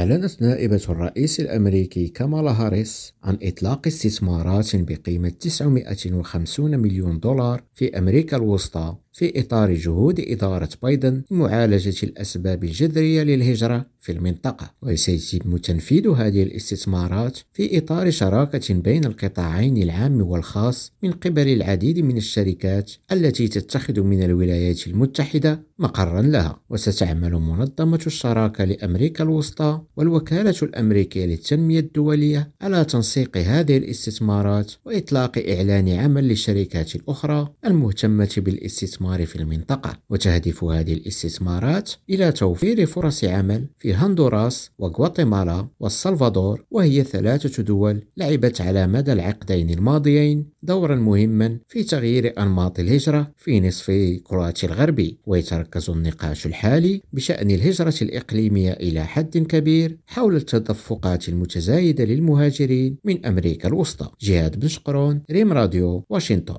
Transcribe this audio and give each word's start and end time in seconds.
أعلنت 0.00 0.42
نائبة 0.42 0.82
الرئيس 0.88 1.40
الأمريكي 1.40 2.08
كامالا 2.08 2.50
هاريس 2.50 3.12
عن 3.22 3.38
إطلاق 3.42 3.86
استثمارات 3.86 4.76
بقيمة 4.76 5.28
950 5.28 6.78
مليون 6.78 7.20
دولار 7.20 7.62
في 7.74 7.98
أمريكا 7.98 8.36
الوسطى 8.36 8.96
في 9.12 9.40
إطار 9.40 9.74
جهود 9.74 10.20
إدارة 10.20 10.68
بايدن 10.82 11.22
لمعالجة 11.30 11.94
الأسباب 12.02 12.64
الجذرية 12.64 13.22
للهجرة 13.22 13.86
في 13.98 14.12
المنطقة. 14.12 14.74
وسيتم 14.82 15.56
تنفيذ 15.56 16.08
هذه 16.08 16.42
الاستثمارات 16.42 17.38
في 17.52 17.78
إطار 17.78 18.10
شراكة 18.10 18.74
بين 18.74 19.04
القطاعين 19.04 19.76
العام 19.76 20.22
والخاص 20.22 20.92
من 21.02 21.12
قبل 21.12 21.48
العديد 21.48 21.98
من 21.98 22.16
الشركات 22.16 22.92
التي 23.12 23.48
تتخذ 23.48 24.00
من 24.00 24.22
الولايات 24.22 24.86
المتحدة 24.86 25.62
مقرا 25.78 26.22
لها. 26.22 26.60
وستعمل 26.70 27.32
منظمة 27.32 28.00
الشراكة 28.06 28.64
لأمريكا 28.64 29.24
الوسطى 29.24 29.80
والوكالة 30.00 30.54
الأمريكية 30.62 31.26
للتنمية 31.26 31.80
الدولية 31.80 32.50
على 32.60 32.84
تنسيق 32.84 33.36
هذه 33.36 33.76
الاستثمارات 33.76 34.72
وإطلاق 34.84 35.38
إعلان 35.48 35.88
عمل 35.88 36.28
للشركات 36.28 36.94
الأخرى 36.94 37.52
المهتمة 37.66 38.34
بالاستثمار 38.36 39.26
في 39.26 39.36
المنطقة. 39.36 39.98
وتهدف 40.10 40.64
هذه 40.64 40.92
الاستثمارات 40.92 41.90
إلى 42.10 42.32
توفير 42.32 42.86
فرص 42.86 43.24
عمل 43.24 43.66
في 43.78 43.94
هندوراس 43.94 44.70
وغواتيمالا 44.78 45.68
والسلفادور 45.80 46.64
وهي 46.70 47.04
ثلاثة 47.04 47.62
دول 47.62 48.04
لعبت 48.16 48.60
على 48.60 48.86
مدى 48.86 49.12
العقدين 49.12 49.70
الماضيين 49.70 50.46
دورا 50.62 50.94
مهما 50.94 51.58
في 51.68 51.82
تغيير 51.82 52.42
أنماط 52.42 52.80
الهجرة 52.80 53.32
في 53.36 53.60
نصف 53.60 53.90
كرواتيا 54.24 54.68
الغربي 54.68 55.18
ويتركز 55.26 55.90
النقاش 55.90 56.46
الحالي 56.46 57.02
بشأن 57.12 57.50
الهجرة 57.50 57.94
الإقليمية 58.02 58.72
إلى 58.72 59.06
حد 59.06 59.38
كبير 59.38 59.89
حول 60.06 60.36
التدفقات 60.36 61.28
المتزايدة 61.28 62.04
للمهاجرين 62.04 62.96
من 63.04 63.26
أمريكا 63.26 63.68
الوسطى. 63.68 64.10
جهاد 64.20 64.60
بن 64.60 64.68
شقرون 64.68 65.22
ريم 65.30 65.52
راديو 65.52 66.04
واشنطن. 66.10 66.58